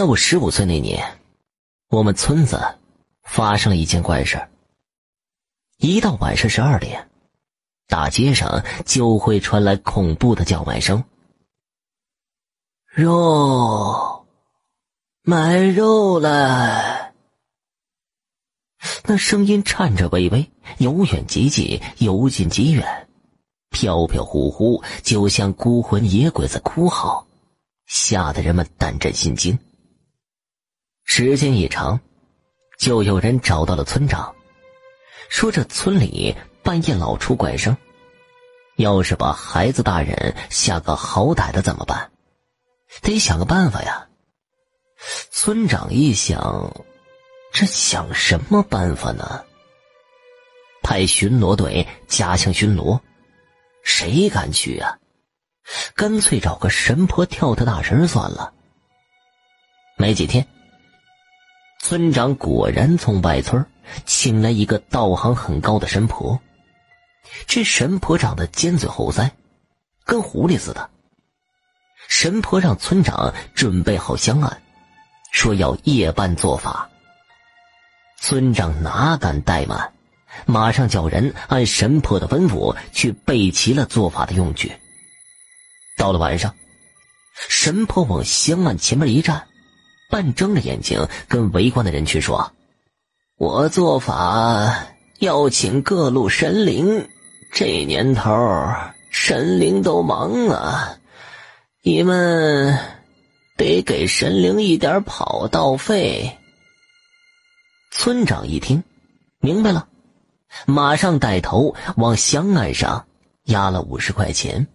[0.00, 1.18] 在我十五岁那年，
[1.90, 2.58] 我们村子
[3.22, 4.48] 发生了一件怪事
[5.76, 7.10] 一到晚上十二点，
[7.86, 11.04] 大街上就会传来恐怖的叫卖声
[12.88, 14.24] ：“肉，
[15.20, 17.12] 买肉来！”
[19.04, 23.06] 那声音颤颤巍巍，由远及近，由近及远，
[23.68, 27.26] 飘飘忽忽，就像孤魂野鬼在哭嚎，
[27.84, 29.58] 吓得人们胆战心惊。
[31.12, 31.98] 时间一长，
[32.78, 34.32] 就有人找到了村长，
[35.28, 37.76] 说这村里半夜老出怪声，
[38.76, 42.12] 要是把孩子大人吓个好歹的怎么办？
[43.02, 44.06] 得想个办法呀。
[45.32, 46.72] 村长一想，
[47.52, 49.44] 这想什么办法呢？
[50.80, 53.00] 派巡逻队加强巡逻，
[53.82, 54.96] 谁敢去呀？
[55.96, 58.54] 干脆找个神婆跳跳大神算了。
[59.96, 60.46] 没几天。
[61.90, 63.66] 村长果然从外村
[64.06, 66.38] 请来一个道行很高的神婆。
[67.48, 69.28] 这神婆长得尖嘴猴腮，
[70.04, 70.88] 跟狐狸似的。
[72.06, 74.62] 神婆让村长准备好香案，
[75.32, 76.88] 说要夜半做法。
[78.20, 79.92] 村长哪敢怠慢，
[80.46, 84.70] 马上叫人按神婆的吩咐去备齐了做法的用具。
[85.96, 86.54] 到了晚上，
[87.48, 89.48] 神婆往香案前面一站。
[90.10, 92.52] 半睁着眼睛，跟围观的人群说
[93.38, 94.88] ：“我做法
[95.20, 97.08] 要请各路神灵，
[97.52, 98.32] 这年头
[99.10, 100.98] 神灵都忙啊，
[101.82, 102.76] 你们
[103.56, 106.36] 得给神灵一点跑道费。”
[107.92, 108.82] 村长一听，
[109.38, 109.88] 明白了，
[110.66, 113.06] 马上带头往香案上
[113.44, 114.66] 压了五十块钱。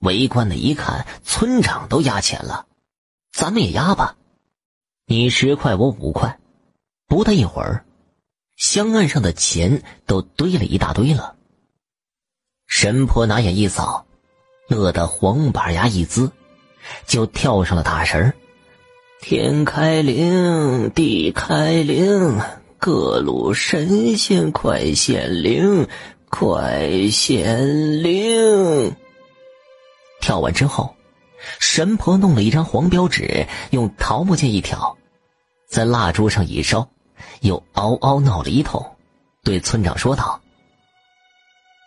[0.00, 2.66] 围观的一看，村长都压钱了，
[3.32, 4.16] 咱们也压吧。
[5.12, 6.38] 你十块，我五块，
[7.06, 7.84] 不大一会儿，
[8.56, 11.36] 香案上的钱都堆了一大堆了。
[12.66, 14.06] 神婆拿眼一扫，
[14.70, 16.30] 乐得黄板牙一呲，
[17.06, 18.32] 就跳上了大神
[19.20, 22.40] 天开灵，地开灵，
[22.78, 25.88] 各路神仙快显灵，
[26.30, 28.96] 快显灵。
[30.22, 30.96] 跳完之后。
[31.58, 34.96] 神婆弄了一张黄标纸，用桃木剑一挑，
[35.72, 36.86] 在蜡烛上一烧，
[37.40, 38.84] 又嗷嗷闹了一通，
[39.42, 40.38] 对村长说道：“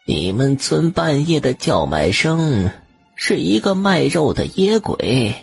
[0.07, 2.71] 你们村半夜的叫卖声，
[3.15, 5.35] 是一个卖肉的野鬼。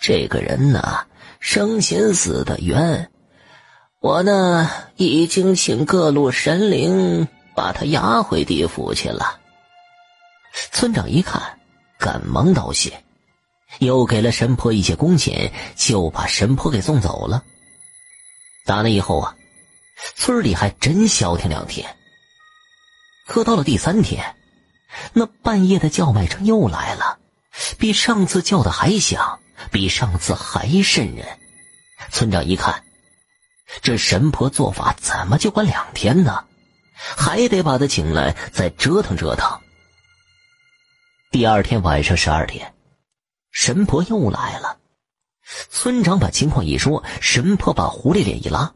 [0.00, 1.06] 这个人呢，
[1.38, 3.12] 生前死的冤，
[4.00, 9.38] 我呢已经请各路神灵把他押回地府去了。”
[10.72, 11.60] 村长一看，
[11.96, 13.04] 赶忙道谢。
[13.78, 17.44] 又给了神婆一些工钱，就把神婆给送走了。
[18.68, 19.34] 打那以后啊，
[20.14, 21.96] 村里还真消停两天。
[23.26, 24.36] 可到了第三天，
[25.14, 27.18] 那半夜的叫卖声又来了，
[27.78, 29.40] 比上次叫的还响，
[29.72, 31.26] 比上次还瘆人。
[32.10, 32.84] 村长一看，
[33.80, 36.44] 这神婆做法怎么就管两天呢？
[36.94, 39.58] 还得把他请来再折腾折腾。
[41.30, 42.74] 第二天晚上十二点。
[43.50, 44.77] 神婆又来了，
[45.70, 48.72] 村长把情况一说，神婆把狐狸脸一拉：“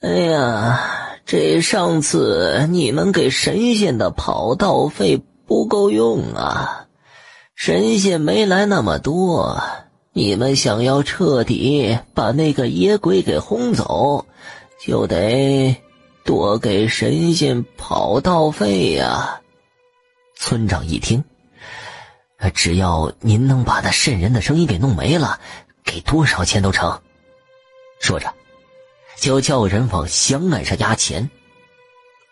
[0.00, 0.80] 哎呀，
[1.26, 6.86] 这上次你们给神仙的跑道费不够用啊！
[7.56, 9.60] 神仙没来那么多，
[10.12, 14.26] 你们想要彻底把那个野鬼给轰走，
[14.86, 15.76] 就得
[16.24, 19.40] 多给神仙跑道费呀！”
[20.38, 21.24] 村长一听。
[22.54, 25.40] 只要您能把那渗人的声音给弄没了，
[25.88, 27.00] 给多少钱都成。
[27.98, 28.30] 说着，
[29.16, 31.30] 就叫人往香案上压钱。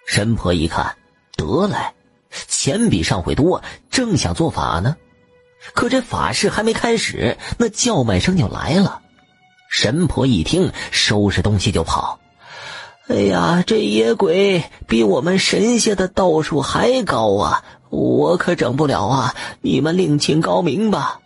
[0.07, 0.95] 神婆一看，
[1.37, 1.95] 得来，
[2.47, 4.95] 钱比上回多，正想做法呢，
[5.73, 9.01] 可这法事还没开始，那叫卖声就来了。
[9.71, 12.21] 神婆一听，收拾东西就跑。
[13.09, 17.65] 哎呀，这野鬼比我们神仙的道术还高啊！
[17.89, 19.35] 我可整不了啊！
[19.63, 21.21] 你们另请高明吧。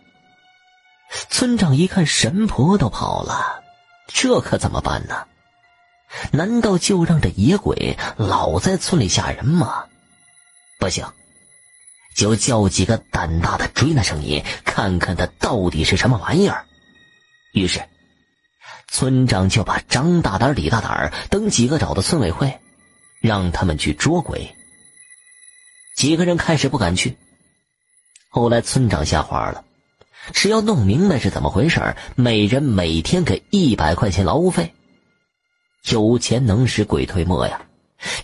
[1.28, 3.62] 村长一看神婆都跑了，
[4.06, 5.26] 这可怎么办呢？
[6.32, 9.86] 难道就让这野鬼老在村里吓人吗？
[10.78, 11.06] 不行，
[12.16, 16.66] 就叫几个胆大的追那声音，看看他到底是什么玩意儿。
[17.52, 17.80] 于是，
[18.88, 22.60] 村长就把张大胆、李大胆等几个找到村委会，
[23.20, 24.56] 让他们去捉鬼。
[25.96, 27.16] 几个人开始不敢去，
[28.30, 29.64] 后来村长吓坏了，
[30.32, 34.74] 只要弄明白是怎么回事每人每天给一百块钱劳务费。
[35.90, 37.66] 有钱能使鬼推磨呀！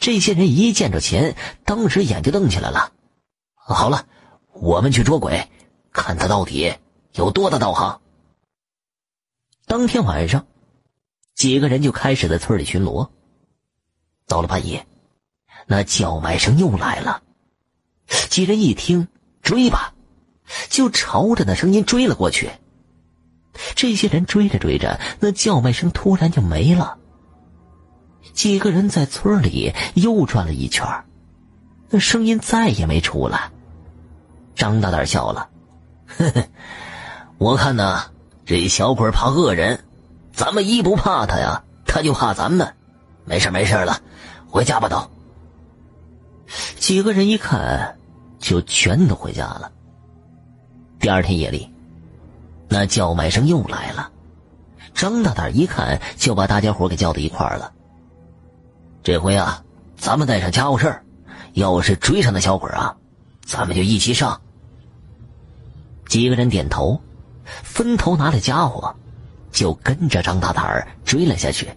[0.01, 2.93] 这些人一见着钱，当时眼就瞪起来了。
[3.55, 4.07] 好了，
[4.53, 5.49] 我们去捉鬼，
[5.91, 6.75] 看他到底
[7.13, 8.01] 有多大道行。
[9.67, 10.47] 当天晚上，
[11.35, 13.11] 几个人就开始在村里巡逻。
[14.29, 14.87] 到了半夜，
[15.67, 17.23] 那叫卖声又来了。
[18.07, 19.09] 几人一听，
[19.43, 19.95] 追吧，
[20.77, 22.51] 就朝着那声音追了过去。
[23.75, 26.99] 这些人追着追着，那叫卖声突然就没了。
[28.35, 30.87] 几个人在村里又转了一圈，
[31.89, 33.51] 那声音再也没出来。
[34.55, 35.49] 张大胆笑了
[36.19, 36.45] ：“呵呵，
[37.39, 38.03] 我看呢，
[38.45, 39.83] 这小鬼怕恶人，
[40.31, 42.75] 咱们一不怕他呀，他就怕咱们。
[43.25, 43.99] 没事没事了，
[44.47, 45.11] 回家吧都。”
[46.79, 47.97] 几个人一看，
[48.39, 49.73] 就全都回家了。
[51.07, 51.71] 第二天夜里，
[52.69, 54.11] 那叫卖声又来了。
[54.93, 57.73] 张大胆一看，就把大家伙给叫到一块儿了。
[59.05, 59.63] 这回啊，
[59.97, 61.05] 咱们带上家伙事儿，
[61.53, 62.97] 要是追上那小鬼啊，
[63.45, 64.41] 咱们就一起上。
[66.09, 67.01] 几个人点头，
[67.45, 68.93] 分头拿着家伙，
[69.53, 71.69] 就跟着张大胆追了下去。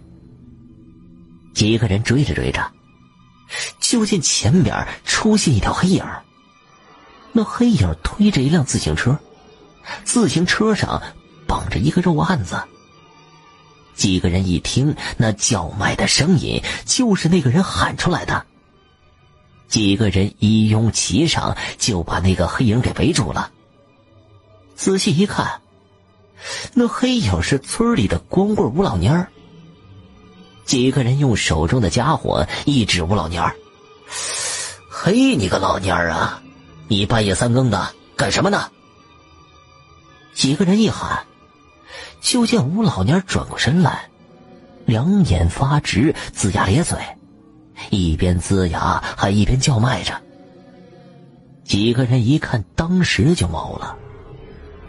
[1.54, 2.68] 几个人追着追着。
[3.78, 6.04] 就见前边出现一条黑影
[7.32, 9.18] 那黑影推着一辆自行车，
[10.04, 11.02] 自行车上
[11.46, 12.60] 绑着一个肉案子。
[13.94, 18.46] 几个人一听那叫卖的声音，就是那个人喊出来的。
[19.68, 23.52] 几个人一拥齐上，就把那个黑影给围住了。
[24.74, 25.60] 仔细一看，
[26.74, 29.28] 那黑影是村里的光棍吴老蔫儿。
[30.64, 33.54] 几个人用手中的家伙一指吴老蔫儿
[34.90, 36.42] ：“嘿，你个老蔫儿啊，
[36.90, 38.68] 你半夜三更的干什么呢？”
[40.34, 41.24] 几个人一喊，
[42.20, 44.08] 就见吴老蔫转过身来，
[44.86, 46.98] 两眼发直，龇牙咧嘴，
[47.90, 50.20] 一边龇牙还一边叫卖着。
[51.62, 53.96] 几个人一看，当时就毛了：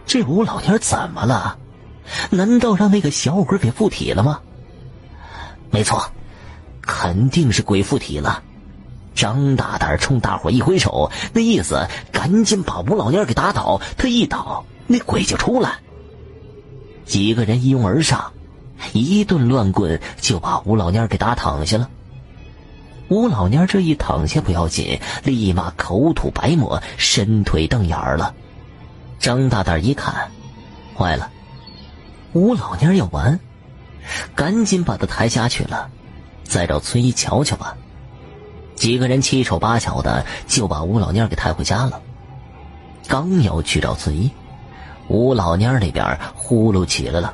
[0.04, 1.56] 这吴老蔫怎么了？
[2.30, 4.40] 难道让那个小鬼给附体了吗？
[5.70, 6.10] 没错，
[6.80, 8.42] 肯定是鬼附体了。
[9.14, 13.80] 张大胆冲大伙一挥手，那意思赶紧把吴老蔫给打倒。
[13.96, 15.78] 他一倒，那鬼就出来。
[17.04, 18.32] 几个人一拥而上，
[18.92, 21.88] 一顿乱棍就把吴老蔫给打躺下了。
[23.08, 28.34] 吴老蔫这一躺下不要紧，立马口吐白沫，伸腿瞪眼了。
[29.18, 30.30] 张大胆一看，
[30.96, 31.30] 坏了，
[32.32, 33.38] 吴老蔫要完。
[34.34, 35.88] 赶紧把他抬下去了，
[36.42, 37.76] 再找村医瞧瞧吧。
[38.82, 42.02] 几个人七手八脚的就把吴老蔫给抬回家了。
[43.06, 44.28] 刚要去找村医，
[45.06, 47.32] 吴老蔫那边呼噜起来了。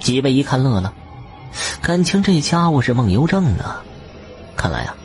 [0.00, 0.92] 几位一看乐了，
[1.80, 3.80] 感情这家伙是梦游症啊。
[4.56, 4.96] 看来啊，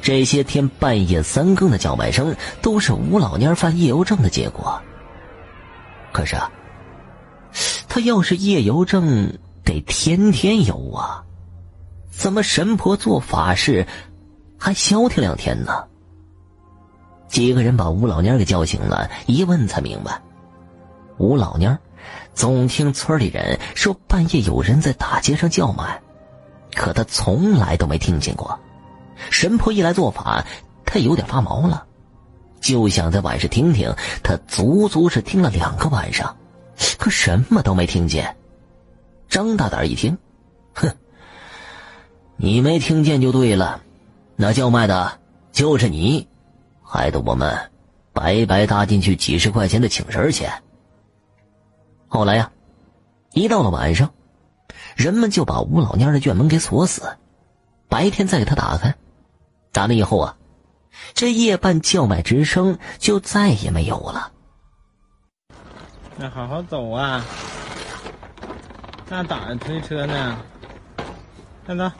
[0.00, 4.80] 这些天半夜三更的叫卖声都是吴老蔫犯夜游症的结果。
[6.12, 6.48] 可是啊，
[7.88, 9.36] 他要是夜游症。
[9.64, 11.24] 得天天游啊！
[12.10, 13.86] 怎么神婆做法事
[14.64, 15.84] 还消停两天呢？
[17.28, 20.22] 几个人把吴老蔫给叫醒了，一问才明白，
[21.18, 21.76] 吴老蔫
[22.32, 26.00] 总听村里人说半夜有人在大街上叫卖，
[26.72, 28.58] 可他从来都没听见过。
[29.28, 30.42] 神婆一来做法，
[30.86, 31.84] 他有点发毛了，
[32.62, 33.94] 就想在晚上听听。
[34.22, 36.34] 他足足是听了两个晚上，
[36.96, 38.34] 可什么都没听见。
[39.28, 40.16] 张大胆一听，
[40.72, 40.90] 哼，
[42.38, 43.82] 你没听见就对了，
[44.36, 45.20] 那叫卖的
[45.52, 46.28] 就是你，
[46.82, 47.70] 害得我们
[48.12, 50.62] 白白搭进去几十块钱的请神钱。
[52.08, 52.50] 后来呀，
[53.32, 54.12] 一到了晚上，
[54.96, 57.16] 人们就把吴老蔫的院门给锁死，
[57.88, 58.94] 白天再给他打开。
[59.72, 60.36] 打那以后啊，
[61.14, 64.32] 这夜半叫卖之声就再也没有了。
[66.16, 67.24] 那好好走啊！
[69.08, 70.38] 那咋推车呢，
[71.66, 71.90] 看走！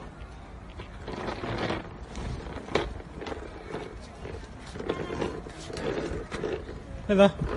[7.06, 7.53] 拜拜。